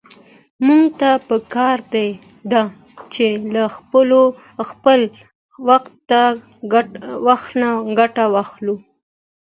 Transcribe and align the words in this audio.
موږ 0.65 0.83
ته 0.99 1.09
په 1.27 1.35
کار 1.55 1.77
ده 2.51 2.63
چې 3.13 3.27
له 3.53 3.63
خپل 4.71 4.89
وخت 7.27 7.41
نه 7.61 7.69
ګټه 7.99 8.23
واخلو. 8.35 8.75